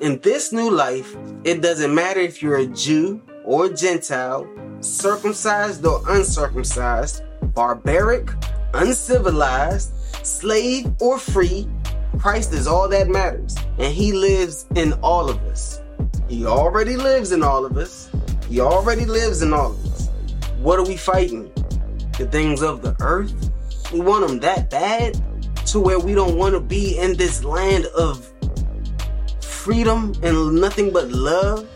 In 0.00 0.20
this 0.20 0.52
new 0.52 0.70
life, 0.70 1.14
it 1.44 1.60
doesn't 1.60 1.94
matter 1.94 2.20
if 2.20 2.42
you're 2.42 2.56
a 2.56 2.66
Jew 2.66 3.20
or 3.44 3.68
Gentile, 3.68 4.48
circumcised 4.80 5.84
or 5.84 6.02
uncircumcised, 6.08 7.22
barbaric, 7.54 8.30
uncivilized, 8.72 9.92
slave 10.24 10.90
or 11.00 11.18
free, 11.18 11.68
Christ 12.18 12.52
is 12.52 12.66
all 12.66 12.88
that 12.88 13.08
matters. 13.08 13.56
And 13.78 13.92
He 13.92 14.12
lives 14.12 14.66
in 14.74 14.92
all 14.94 15.28
of 15.28 15.38
us. 15.44 15.80
He 16.28 16.46
already 16.46 16.96
lives 16.96 17.32
in 17.32 17.42
all 17.42 17.64
of 17.64 17.76
us. 17.76 18.10
He 18.48 18.60
already 18.60 19.04
lives 19.04 19.42
in 19.42 19.52
all 19.52 19.72
of 19.72 19.86
us. 19.86 20.08
What 20.58 20.78
are 20.78 20.84
we 20.84 20.96
fighting? 20.96 21.52
The 22.18 22.26
things 22.26 22.62
of 22.62 22.82
the 22.82 22.96
earth? 23.00 23.32
We 23.92 24.00
want 24.00 24.26
them 24.26 24.40
that 24.40 24.70
bad 24.70 25.20
to 25.66 25.80
where 25.80 25.98
we 25.98 26.14
don't 26.14 26.36
want 26.36 26.54
to 26.54 26.60
be 26.60 26.98
in 26.98 27.16
this 27.16 27.44
land 27.44 27.86
of 27.86 28.32
freedom 29.40 30.12
and 30.22 30.60
nothing 30.60 30.92
but 30.92 31.08
love, 31.08 31.68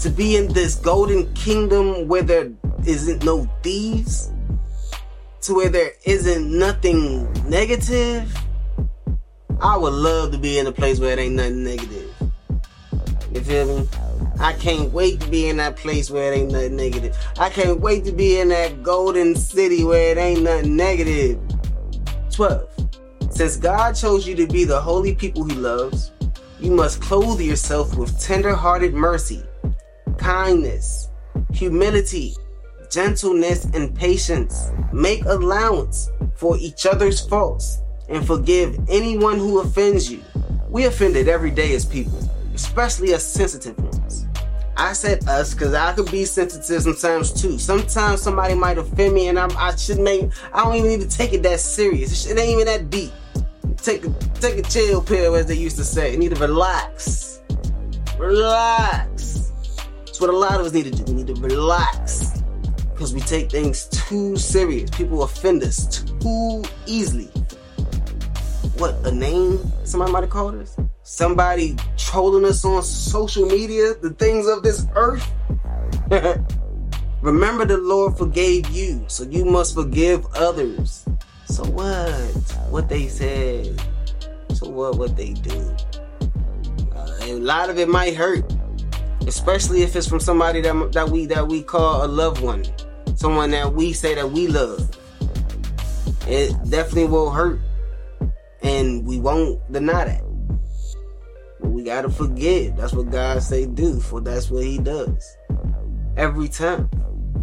to 0.00 0.08
be 0.10 0.36
in 0.36 0.52
this 0.52 0.76
golden 0.76 1.32
kingdom 1.34 2.08
where 2.08 2.22
there 2.22 2.52
isn't 2.86 3.24
no 3.24 3.48
thieves, 3.62 4.32
to 5.42 5.54
where 5.54 5.68
there 5.68 5.92
isn't 6.04 6.58
nothing 6.58 7.32
negative. 7.48 8.32
I 9.62 9.76
would 9.76 9.92
love 9.92 10.32
to 10.32 10.38
be 10.38 10.58
in 10.58 10.66
a 10.66 10.72
place 10.72 10.98
where 10.98 11.12
it 11.12 11.20
ain't 11.20 11.36
nothing 11.36 11.62
negative. 11.62 12.12
You 13.32 13.40
feel 13.42 13.78
me? 13.78 13.88
I 14.40 14.54
can't 14.54 14.92
wait 14.92 15.20
to 15.20 15.30
be 15.30 15.48
in 15.50 15.58
that 15.58 15.76
place 15.76 16.10
where 16.10 16.32
it 16.32 16.36
ain't 16.36 16.50
nothing 16.50 16.74
negative. 16.74 17.16
I 17.38 17.48
can't 17.48 17.78
wait 17.78 18.04
to 18.06 18.12
be 18.12 18.40
in 18.40 18.48
that 18.48 18.82
golden 18.82 19.36
city 19.36 19.84
where 19.84 20.10
it 20.10 20.18
ain't 20.18 20.42
nothing 20.42 20.76
negative. 20.76 21.38
12. 22.32 22.68
Since 23.30 23.56
God 23.58 23.92
chose 23.92 24.26
you 24.26 24.34
to 24.34 24.48
be 24.48 24.64
the 24.64 24.80
holy 24.80 25.14
people 25.14 25.44
he 25.44 25.54
loves, 25.54 26.10
you 26.58 26.72
must 26.72 27.00
clothe 27.00 27.40
yourself 27.40 27.96
with 27.96 28.18
tender-hearted 28.18 28.94
mercy, 28.94 29.44
kindness, 30.18 31.08
humility, 31.52 32.34
gentleness, 32.90 33.66
and 33.74 33.94
patience. 33.94 34.72
Make 34.92 35.24
allowance 35.24 36.10
for 36.34 36.58
each 36.58 36.84
other's 36.84 37.20
faults 37.20 37.81
and 38.12 38.26
forgive 38.26 38.78
anyone 38.88 39.38
who 39.38 39.60
offends 39.60 40.10
you. 40.10 40.22
We 40.68 40.84
offended 40.84 41.28
every 41.28 41.50
day 41.50 41.74
as 41.74 41.84
people, 41.84 42.18
especially 42.54 43.14
as 43.14 43.26
sensitive 43.26 43.78
ones. 43.78 44.26
I 44.76 44.94
said 44.94 45.28
us 45.28 45.52
because 45.52 45.74
I 45.74 45.92
could 45.92 46.10
be 46.10 46.24
sensitive 46.24 46.82
sometimes 46.82 47.32
too. 47.32 47.58
Sometimes 47.58 48.22
somebody 48.22 48.54
might 48.54 48.78
offend 48.78 49.14
me 49.14 49.28
and 49.28 49.38
I'm, 49.38 49.50
I 49.56 49.76
should 49.76 49.98
make, 49.98 50.30
I 50.52 50.64
don't 50.64 50.76
even 50.76 50.88
need 50.88 51.00
to 51.02 51.16
take 51.16 51.32
it 51.32 51.42
that 51.42 51.60
serious. 51.60 52.26
It 52.26 52.38
ain't 52.38 52.50
even 52.50 52.66
that 52.66 52.90
deep 52.90 53.12
take 53.82 54.04
a 54.04 54.10
take 54.40 54.58
a 54.58 54.62
chill 54.62 55.02
pill, 55.02 55.34
as 55.34 55.46
they 55.46 55.56
used 55.56 55.76
to 55.76 55.84
say. 55.84 56.12
You 56.12 56.18
need 56.18 56.34
to 56.34 56.40
relax. 56.40 57.42
Relax. 58.18 59.52
That's 60.06 60.20
what 60.20 60.30
a 60.30 60.36
lot 60.36 60.60
of 60.60 60.66
us 60.66 60.72
need 60.72 60.84
to 60.84 60.90
do. 60.90 61.12
We 61.12 61.24
need 61.24 61.34
to 61.34 61.40
relax. 61.40 62.42
Because 62.92 63.12
we 63.12 63.20
take 63.20 63.50
things 63.50 63.86
too 63.88 64.36
serious. 64.36 64.90
People 64.90 65.22
offend 65.24 65.62
us 65.62 65.86
too 66.20 66.62
easily. 66.86 67.30
What, 68.82 69.06
a 69.06 69.12
name 69.12 69.60
somebody 69.84 70.10
might 70.10 70.24
have 70.24 70.30
called 70.30 70.56
us? 70.56 70.76
Somebody 71.04 71.76
trolling 71.96 72.44
us 72.44 72.64
on 72.64 72.82
social 72.82 73.46
media, 73.46 73.94
the 73.94 74.10
things 74.10 74.48
of 74.48 74.64
this 74.64 74.88
earth? 74.96 75.24
Remember, 77.22 77.64
the 77.64 77.76
Lord 77.76 78.18
forgave 78.18 78.68
you, 78.70 79.04
so 79.06 79.22
you 79.22 79.44
must 79.44 79.76
forgive 79.76 80.26
others. 80.34 81.04
So 81.44 81.62
what? 81.66 81.94
What 82.70 82.88
they 82.88 83.06
said. 83.06 83.80
So 84.52 84.68
what? 84.68 84.98
What 84.98 85.16
they 85.16 85.34
do? 85.34 85.76
Uh, 86.92 87.18
a 87.20 87.34
lot 87.34 87.70
of 87.70 87.78
it 87.78 87.88
might 87.88 88.16
hurt, 88.16 88.52
especially 89.28 89.82
if 89.82 89.94
it's 89.94 90.08
from 90.08 90.18
somebody 90.18 90.60
that 90.60 90.90
that 90.90 91.08
we 91.08 91.26
that 91.26 91.46
we 91.46 91.62
call 91.62 92.04
a 92.04 92.08
loved 92.08 92.40
one, 92.40 92.64
someone 93.14 93.52
that 93.52 93.74
we 93.74 93.92
say 93.92 94.16
that 94.16 94.28
we 94.28 94.48
love. 94.48 94.90
It 96.26 96.52
definitely 96.68 97.06
will 97.06 97.30
hurt, 97.30 97.60
and 98.62 99.06
we 99.06 99.18
won't 99.18 99.60
deny 99.72 100.04
that. 100.04 100.22
But 101.60 101.70
we 101.70 101.82
gotta 101.82 102.10
forgive. 102.10 102.76
That's 102.76 102.92
what 102.92 103.10
God 103.10 103.42
say 103.42 103.66
do, 103.66 104.00
for 104.00 104.20
that's 104.20 104.50
what 104.50 104.64
he 104.64 104.78
does. 104.78 105.36
Every 106.16 106.48
time. 106.48 106.90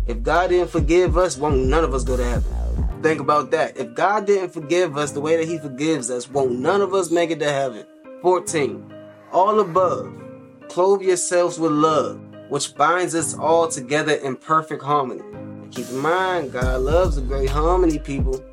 If 0.07 0.23
God 0.23 0.49
didn't 0.49 0.71
forgive 0.71 1.17
us, 1.17 1.38
won't 1.38 1.65
none 1.65 1.83
of 1.83 1.93
us 1.93 2.03
go 2.03 2.17
to 2.17 2.23
heaven. 2.23 3.01
Think 3.03 3.21
about 3.21 3.51
that. 3.51 3.77
If 3.77 3.93
God 3.93 4.25
didn't 4.25 4.49
forgive 4.49 4.97
us 4.97 5.11
the 5.11 5.21
way 5.21 5.38
that 5.38 5.47
he 5.47 5.57
forgives 5.57 6.09
us, 6.09 6.29
won't 6.29 6.59
none 6.59 6.81
of 6.81 6.93
us 6.93 7.11
make 7.11 7.29
it 7.29 7.39
to 7.39 7.51
heaven. 7.51 7.85
14. 8.21 8.93
All 9.31 9.59
above, 9.59 10.11
clothe 10.67 11.01
yourselves 11.01 11.59
with 11.59 11.71
love, 11.71 12.19
which 12.49 12.75
binds 12.75 13.15
us 13.15 13.38
all 13.38 13.67
together 13.67 14.13
in 14.13 14.35
perfect 14.35 14.83
harmony. 14.83 15.21
Keep 15.71 15.89
in 15.89 15.97
mind, 15.99 16.51
God 16.51 16.81
loves 16.81 17.17
a 17.17 17.21
great 17.21 17.49
harmony, 17.49 17.99
people. 17.99 18.43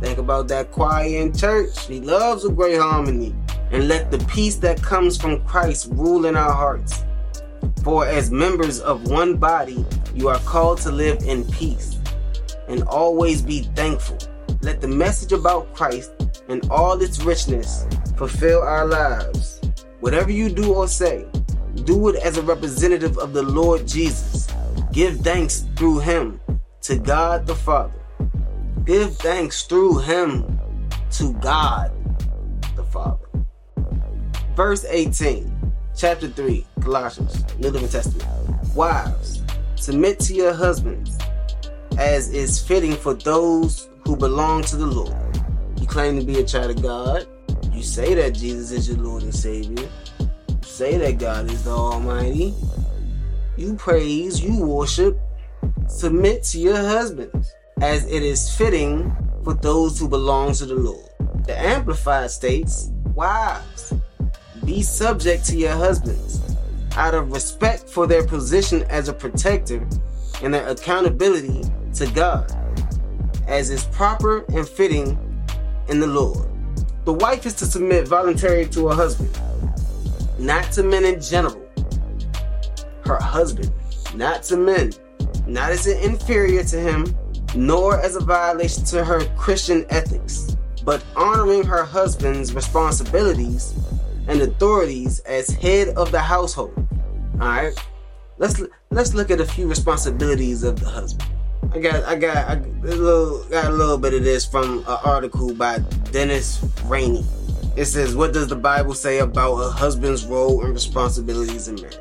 Think 0.00 0.18
about 0.18 0.48
that 0.48 0.72
choir 0.72 1.06
in 1.06 1.32
church. 1.32 1.86
He 1.86 2.00
loves 2.00 2.44
a 2.44 2.50
great 2.50 2.78
harmony. 2.78 3.34
And 3.70 3.88
let 3.88 4.10
the 4.10 4.18
peace 4.26 4.56
that 4.56 4.80
comes 4.82 5.16
from 5.16 5.44
Christ 5.44 5.88
rule 5.92 6.26
in 6.26 6.36
our 6.36 6.52
hearts. 6.52 7.04
For 7.82 8.06
as 8.06 8.30
members 8.30 8.80
of 8.80 9.08
one 9.08 9.36
body, 9.36 9.84
you 10.14 10.28
are 10.28 10.38
called 10.40 10.78
to 10.82 10.92
live 10.92 11.22
in 11.22 11.44
peace 11.50 11.98
and 12.68 12.82
always 12.84 13.42
be 13.42 13.62
thankful. 13.74 14.18
Let 14.62 14.80
the 14.80 14.88
message 14.88 15.32
about 15.32 15.72
Christ 15.74 16.12
and 16.48 16.68
all 16.70 17.00
its 17.00 17.22
richness 17.22 17.86
fulfill 18.16 18.62
our 18.62 18.86
lives. 18.86 19.60
Whatever 20.00 20.30
you 20.30 20.48
do 20.48 20.74
or 20.74 20.88
say, 20.88 21.26
do 21.84 22.08
it 22.08 22.16
as 22.16 22.36
a 22.36 22.42
representative 22.42 23.18
of 23.18 23.32
the 23.32 23.42
Lord 23.42 23.86
Jesus. 23.86 24.48
Give 24.92 25.16
thanks 25.18 25.66
through 25.76 26.00
him 26.00 26.40
to 26.82 26.96
God 26.96 27.46
the 27.46 27.54
Father. 27.54 27.92
Give 28.86 29.16
thanks 29.16 29.64
through 29.64 29.98
him 29.98 30.60
to 31.10 31.32
God 31.40 31.90
the 32.76 32.84
Father. 32.84 33.26
Verse 34.54 34.84
18, 34.84 35.72
chapter 35.96 36.28
3, 36.28 36.64
Colossians, 36.80 37.44
New 37.58 37.70
Living 37.70 37.88
Testament. 37.88 38.30
Wives, 38.76 39.42
submit 39.74 40.20
to 40.20 40.34
your 40.34 40.54
husbands 40.54 41.18
as 41.98 42.28
is 42.28 42.62
fitting 42.62 42.92
for 42.92 43.14
those 43.14 43.88
who 44.04 44.14
belong 44.14 44.62
to 44.62 44.76
the 44.76 44.86
Lord. 44.86 45.16
You 45.80 45.88
claim 45.88 46.20
to 46.20 46.24
be 46.24 46.38
a 46.38 46.44
child 46.44 46.70
of 46.70 46.80
God. 46.80 47.26
You 47.72 47.82
say 47.82 48.14
that 48.14 48.34
Jesus 48.34 48.70
is 48.70 48.88
your 48.88 48.98
Lord 48.98 49.24
and 49.24 49.34
Savior. 49.34 49.88
You 50.20 50.58
say 50.62 50.96
that 50.96 51.18
God 51.18 51.50
is 51.50 51.64
the 51.64 51.72
Almighty. 51.72 52.54
You 53.56 53.74
praise, 53.74 54.40
you 54.40 54.64
worship, 54.64 55.18
submit 55.88 56.44
to 56.44 56.60
your 56.60 56.76
husbands 56.76 57.55
as 57.80 58.06
it 58.06 58.22
is 58.22 58.54
fitting 58.56 59.14
for 59.44 59.52
those 59.52 59.98
who 59.98 60.08
belong 60.08 60.52
to 60.54 60.64
the 60.64 60.74
Lord. 60.74 61.10
The 61.44 61.58
Amplified 61.58 62.30
states, 62.30 62.90
Wives, 63.14 63.92
be 64.64 64.82
subject 64.82 65.44
to 65.46 65.56
your 65.56 65.72
husbands 65.72 66.40
out 66.96 67.12
of 67.14 67.30
respect 67.30 67.88
for 67.88 68.06
their 68.06 68.26
position 68.26 68.82
as 68.84 69.08
a 69.08 69.12
protector 69.12 69.86
and 70.42 70.54
their 70.54 70.66
accountability 70.68 71.64
to 71.94 72.06
God, 72.12 72.50
as 73.46 73.68
is 73.70 73.84
proper 73.84 74.44
and 74.54 74.66
fitting 74.66 75.18
in 75.88 76.00
the 76.00 76.06
Lord. 76.06 76.48
The 77.04 77.12
wife 77.12 77.44
is 77.44 77.54
to 77.54 77.66
submit 77.66 78.08
voluntarily 78.08 78.66
to 78.70 78.88
her 78.88 78.94
husband, 78.94 79.38
not 80.38 80.72
to 80.72 80.82
men 80.82 81.04
in 81.04 81.20
general. 81.20 81.62
Her 83.04 83.20
husband, 83.20 83.70
not 84.14 84.42
to 84.44 84.56
men, 84.56 84.92
not 85.46 85.70
as 85.70 85.86
an 85.86 85.98
inferior 85.98 86.64
to 86.64 86.80
him, 86.80 87.16
nor 87.56 87.98
as 87.98 88.16
a 88.16 88.20
violation 88.20 88.84
to 88.84 89.04
her 89.04 89.24
Christian 89.36 89.86
ethics, 89.88 90.56
but 90.84 91.02
honoring 91.16 91.64
her 91.64 91.84
husband's 91.84 92.54
responsibilities 92.54 93.74
and 94.28 94.40
authorities 94.42 95.20
as 95.20 95.48
head 95.48 95.88
of 95.96 96.12
the 96.12 96.20
household. 96.20 96.74
All 97.40 97.48
right, 97.48 97.74
let's 98.38 98.62
let's 98.90 99.14
look 99.14 99.30
at 99.30 99.40
a 99.40 99.46
few 99.46 99.68
responsibilities 99.68 100.62
of 100.62 100.78
the 100.80 100.88
husband. 100.88 101.30
I 101.72 101.78
got 101.80 102.04
I 102.04 102.14
got 102.16 102.36
I 102.48 102.54
got 102.56 102.66
a 102.66 102.94
little 102.94 103.44
got 103.44 103.64
a 103.66 103.74
little 103.74 103.98
bit 103.98 104.14
of 104.14 104.24
this 104.24 104.46
from 104.46 104.78
an 104.78 104.84
article 105.04 105.54
by 105.54 105.78
Dennis 106.12 106.64
Rainey. 106.84 107.24
It 107.76 107.86
says, 107.86 108.14
"What 108.14 108.32
does 108.32 108.48
the 108.48 108.56
Bible 108.56 108.94
say 108.94 109.18
about 109.18 109.56
a 109.56 109.70
husband's 109.70 110.24
role 110.24 110.64
and 110.64 110.72
responsibilities 110.72 111.68
in 111.68 111.76
marriage?" 111.76 112.00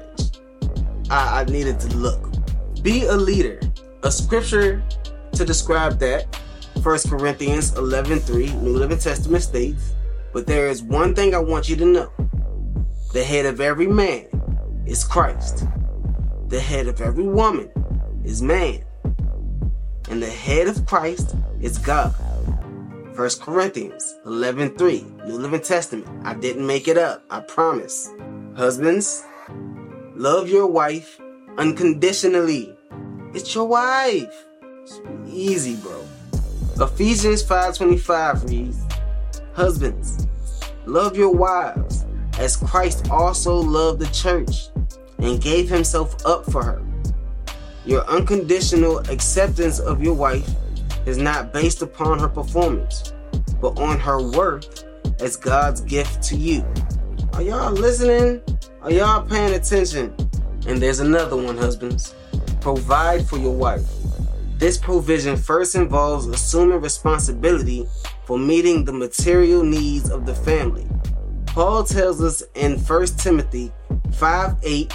I, 1.09 1.41
I 1.41 1.43
needed 1.45 1.79
to 1.81 1.97
look. 1.97 2.31
Be 2.81 3.05
a 3.05 3.15
leader. 3.15 3.59
A 4.03 4.11
scripture 4.11 4.83
to 5.35 5.45
describe 5.45 5.99
that. 5.99 6.35
1 6.83 7.09
Corinthians 7.09 7.71
11:3, 7.75 8.53
New 8.61 8.77
Living 8.77 8.97
Testament 8.97 9.43
states, 9.43 9.93
"But 10.33 10.45
there 10.45 10.67
is 10.67 10.83
one 10.83 11.15
thing 11.15 11.33
I 11.33 11.39
want 11.39 11.69
you 11.69 11.75
to 11.77 11.85
know. 11.85 12.11
The 13.13 13.23
head 13.23 13.45
of 13.45 13.61
every 13.61 13.87
man 13.87 14.27
is 14.85 15.03
Christ. 15.03 15.65
The 16.49 16.59
head 16.59 16.87
of 16.87 17.01
every 17.01 17.27
woman 17.27 17.69
is 18.23 18.41
man. 18.41 18.83
And 20.09 20.21
the 20.21 20.27
head 20.27 20.67
of 20.67 20.85
Christ 20.85 21.35
is 21.61 21.77
God." 21.77 22.13
1 23.15 23.39
Corinthians 23.39 24.13
11:3, 24.25 25.05
New 25.25 25.37
Living 25.37 25.61
Testament. 25.61 26.07
I 26.23 26.33
didn't 26.33 26.67
make 26.67 26.87
it 26.87 26.97
up. 26.97 27.23
I 27.31 27.39
promise. 27.39 28.09
Husbands, 28.55 29.23
love 30.15 30.49
your 30.49 30.67
wife 30.67 31.19
unconditionally. 31.57 32.77
It's 33.33 33.55
your 33.55 33.67
wife. 33.67 34.44
Easy, 35.27 35.75
bro. 35.77 36.05
Ephesians 36.79 37.41
5:25 37.41 38.47
reads, 38.47 38.77
Husbands, 39.53 40.27
love 40.85 41.17
your 41.17 41.31
wives 41.31 42.05
as 42.37 42.55
Christ 42.55 43.09
also 43.09 43.55
loved 43.55 43.99
the 43.99 44.07
church 44.07 44.69
and 45.17 45.41
gave 45.41 45.67
himself 45.69 46.23
up 46.25 46.45
for 46.51 46.63
her. 46.63 46.83
Your 47.85 48.05
unconditional 48.05 48.99
acceptance 49.09 49.79
of 49.79 50.03
your 50.03 50.13
wife 50.13 50.47
is 51.07 51.17
not 51.17 51.51
based 51.51 51.81
upon 51.81 52.19
her 52.19 52.29
performance, 52.29 53.13
but 53.59 53.79
on 53.79 53.99
her 53.99 54.21
worth 54.21 54.83
as 55.19 55.35
God's 55.35 55.81
gift 55.81 56.21
to 56.23 56.35
you. 56.35 56.63
Are 57.33 57.41
y'all 57.41 57.71
listening? 57.71 58.41
Are 58.81 58.91
y'all 58.91 59.25
paying 59.25 59.55
attention? 59.55 60.15
And 60.67 60.79
there's 60.79 60.99
another 60.99 61.37
one, 61.37 61.57
husbands. 61.57 62.13
Provide 62.61 63.27
for 63.27 63.37
your 63.37 63.55
wife. 63.55 63.85
This 64.65 64.79
provision 64.79 65.37
first 65.37 65.75
involves 65.75 66.25
assuming 66.25 66.81
responsibility 66.81 67.87
for 68.25 68.39
meeting 68.39 68.83
the 68.83 68.93
material 68.93 69.61
needs 69.61 70.09
of 70.09 70.25
the 70.25 70.33
family. 70.33 70.87
Paul 71.45 71.83
tells 71.83 72.19
us 72.19 72.41
in 72.55 72.79
1 72.79 73.05
Timothy 73.05 73.71
5 74.15 74.55
8, 74.63 74.93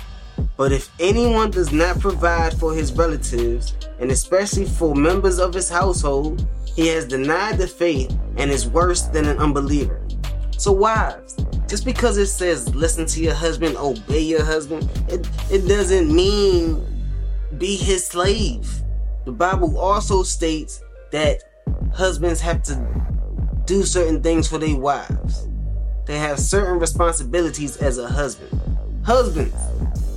but 0.57 0.73
if 0.73 0.91
anyone 0.99 1.53
does 1.53 1.71
not 1.71 2.01
provide 2.01 2.53
for 2.55 2.75
his 2.75 2.93
relatives, 2.93 3.77
and 4.01 4.11
especially 4.11 4.65
for 4.65 4.97
members 4.97 5.39
of 5.39 5.55
his 5.55 5.71
household, 5.71 6.49
he 6.75 6.89
has 6.89 7.07
denied 7.07 7.57
the 7.57 7.69
faith 7.69 8.13
and 8.39 8.51
is 8.51 8.67
worse 8.67 9.03
than 9.03 9.25
an 9.25 9.39
unbeliever. 9.39 10.05
So, 10.59 10.73
wives, 10.73 11.37
just 11.69 11.85
because 11.85 12.19
it 12.19 12.27
says 12.27 12.75
listen 12.75 13.07
to 13.07 13.23
your 13.23 13.35
husband, 13.35 13.77
obey 13.77 14.19
your 14.19 14.45
husband, 14.45 14.91
it, 15.07 15.29
it 15.49 15.69
doesn't 15.69 16.13
mean 16.13 16.85
be 17.57 17.77
his 17.77 18.05
slave. 18.05 18.69
The 19.31 19.37
Bible 19.37 19.79
also 19.79 20.25
states 20.25 20.83
that 21.13 21.45
husbands 21.95 22.41
have 22.41 22.65
to 22.65 22.75
do 23.65 23.85
certain 23.85 24.21
things 24.21 24.49
for 24.49 24.59
their 24.59 24.75
wives. 24.75 25.47
They 26.05 26.19
have 26.19 26.41
certain 26.41 26.81
responsibilities 26.81 27.77
as 27.77 27.99
a 27.99 28.09
husband. 28.09 28.51
Husbands, 29.05 29.55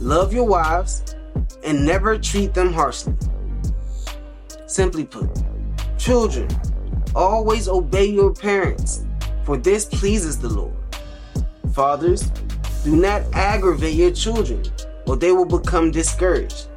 love 0.02 0.34
your 0.34 0.46
wives 0.46 1.16
and 1.64 1.86
never 1.86 2.18
treat 2.18 2.56
them 2.56 2.74
harshly. 2.74 3.14
Simply 4.66 5.06
put, 5.06 5.30
children, 6.00 6.48
always 7.14 7.68
obey 7.68 8.06
your 8.06 8.34
parents, 8.34 9.06
for 9.44 9.58
this 9.58 9.86
pleases 9.86 10.40
the 10.40 10.50
Lord. 10.50 10.74
Fathers, 11.72 12.32
do 12.84 12.96
not 12.96 13.22
aggravate 13.34 13.94
your 13.94 14.10
children, 14.10 14.64
or 15.06 15.18
they 15.18 15.32
will 15.32 15.46
become 15.46 15.92
discouraged. 15.92 16.68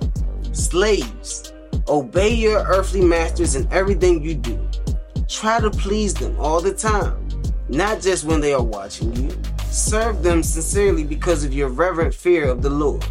Slaves, 0.53 1.46
obey 1.89 2.33
your 2.35 2.65
earthly 2.65 3.01
masters 3.01 3.55
in 3.55 3.71
everything 3.73 4.23
you 4.23 4.35
do. 4.35 4.59
Try 5.29 5.61
to 5.61 5.71
please 5.71 6.15
them 6.15 6.37
all 6.39 6.61
the 6.61 6.73
time, 6.73 7.29
not 7.69 8.01
just 8.01 8.25
when 8.25 8.41
they 8.41 8.55
are 8.55 8.63
watching 8.63 9.15
you. 9.17 9.31
Serve 9.71 10.23
them 10.23 10.43
sincerely 10.43 11.05
because 11.05 11.45
of 11.45 11.53
your 11.53 11.69
reverent 11.69 12.15
fear 12.15 12.49
of 12.49 12.63
the 12.63 12.71
Lord. 12.71 13.05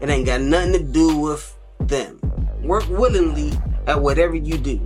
It 0.00 0.10
ain't 0.10 0.26
got 0.26 0.40
nothing 0.40 0.72
to 0.72 0.82
do 0.82 1.16
with 1.16 1.56
them. 1.80 2.20
Work 2.62 2.88
willingly 2.88 3.52
at 3.86 4.00
whatever 4.00 4.34
you 4.34 4.58
do, 4.58 4.80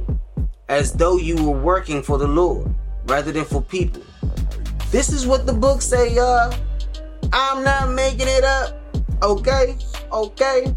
as 0.69 0.93
though 0.93 1.17
you 1.17 1.43
were 1.43 1.59
working 1.59 2.03
for 2.03 2.19
the 2.19 2.29
Lord 2.29 2.75
rather 3.07 3.33
than 3.33 3.45
for 3.45 3.63
people. 3.63 4.03
This 4.91 5.11
is 5.11 5.27
what 5.27 5.47
the 5.47 5.53
book 5.53 5.83
say, 5.83 6.15
y'all. 6.15 6.55
I'm 7.33 7.65
not 7.65 7.91
making 7.91 8.29
it 8.29 8.45
up. 8.45 8.79
Okay? 9.23 9.77
Okay? 10.13 10.77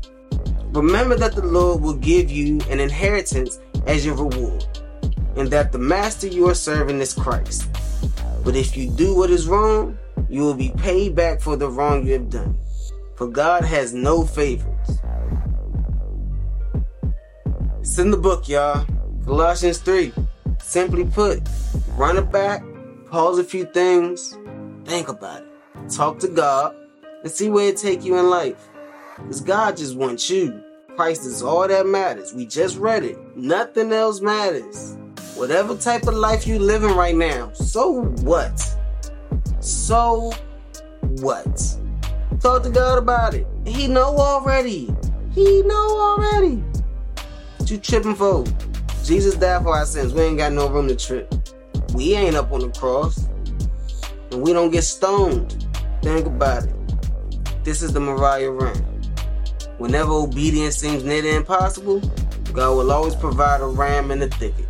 Remember 0.71 1.15
that 1.15 1.35
the 1.35 1.45
Lord 1.45 1.81
will 1.81 1.95
give 1.95 2.29
you 2.29 2.59
an 2.69 2.79
inheritance 2.79 3.59
as 3.87 4.05
your 4.05 4.15
reward, 4.15 4.65
and 5.35 5.49
that 5.49 5.71
the 5.71 5.79
master 5.79 6.27
you 6.27 6.47
are 6.47 6.53
serving 6.53 6.99
is 6.99 7.13
Christ. 7.13 7.67
But 8.43 8.55
if 8.55 8.77
you 8.77 8.89
do 8.89 9.15
what 9.15 9.31
is 9.31 9.47
wrong, 9.47 9.97
you 10.29 10.43
will 10.43 10.53
be 10.53 10.71
paid 10.77 11.15
back 11.15 11.41
for 11.41 11.55
the 11.55 11.69
wrong 11.69 12.05
you 12.05 12.13
have 12.13 12.29
done. 12.29 12.55
For 13.15 13.27
God 13.27 13.63
has 13.65 13.93
no 13.93 14.23
favorites. 14.23 14.99
It's 17.79 17.97
in 17.97 18.11
the 18.11 18.17
book, 18.17 18.47
y'all. 18.47 18.85
Colossians 19.25 19.79
3. 19.79 20.13
Simply 20.61 21.03
put, 21.03 21.41
run 21.97 22.17
it 22.17 22.31
back, 22.31 22.63
pause 23.07 23.39
a 23.39 23.43
few 23.43 23.65
things, 23.65 24.37
think 24.85 25.07
about 25.07 25.41
it. 25.41 25.89
Talk 25.89 26.19
to 26.19 26.27
God 26.27 26.75
and 27.23 27.31
see 27.31 27.49
where 27.49 27.69
it 27.69 27.77
take 27.77 28.03
you 28.03 28.17
in 28.19 28.29
life. 28.29 28.68
Because 29.21 29.41
God 29.41 29.77
just 29.77 29.95
wants 29.95 30.29
you. 30.29 30.63
Christ 30.95 31.25
is 31.25 31.41
all 31.41 31.67
that 31.67 31.85
matters. 31.85 32.33
We 32.33 32.45
just 32.45 32.77
read 32.77 33.03
it. 33.03 33.17
Nothing 33.37 33.93
else 33.93 34.21
matters. 34.21 34.97
Whatever 35.35 35.77
type 35.77 36.07
of 36.07 36.15
life 36.15 36.45
you 36.45 36.59
living 36.59 36.95
right 36.95 37.15
now, 37.15 37.53
so 37.53 38.03
what? 38.21 38.75
So 39.61 40.33
what? 41.01 41.77
Talk 42.41 42.63
to 42.63 42.69
God 42.69 42.97
about 42.97 43.33
it. 43.33 43.47
He 43.65 43.87
know 43.87 44.17
already. 44.17 44.93
He 45.33 45.61
know 45.63 45.99
already. 45.99 46.63
What 47.57 47.71
you 47.71 47.77
tripping 47.77 48.15
for? 48.15 48.43
Jesus 49.03 49.35
died 49.35 49.63
for 49.63 49.75
our 49.75 49.85
sins. 49.85 50.13
We 50.13 50.21
ain't 50.21 50.37
got 50.37 50.51
no 50.51 50.69
room 50.69 50.87
to 50.87 50.95
trip. 50.95 51.33
We 51.93 52.15
ain't 52.15 52.35
up 52.35 52.51
on 52.51 52.59
the 52.59 52.69
cross. 52.69 53.27
And 54.31 54.41
we 54.41 54.53
don't 54.53 54.71
get 54.71 54.83
stoned. 54.83 55.67
Think 56.01 56.25
about 56.27 56.65
it. 56.65 57.63
This 57.63 57.81
is 57.81 57.93
the 57.93 57.99
Moriah 57.99 58.51
Ram. 58.51 58.98
Whenever 59.79 60.11
obedience 60.11 60.75
seems 60.75 61.05
near 61.05 61.25
impossible, 61.37 62.01
God 62.51 62.75
will 62.75 62.91
always 62.91 63.15
provide 63.15 63.61
a 63.61 63.65
ram 63.65 64.11
in 64.11 64.19
the 64.19 64.27
thicket. 64.27 64.67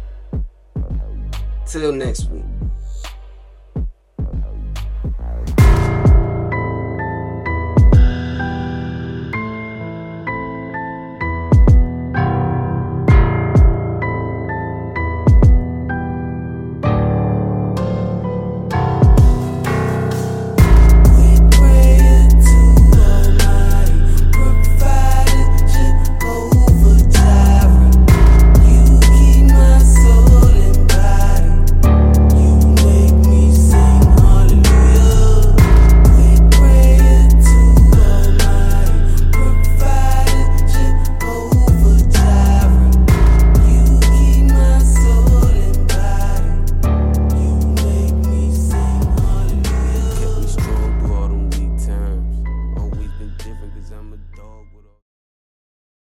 Till 1.65 1.91
next 1.91 2.29
week. 2.29 2.48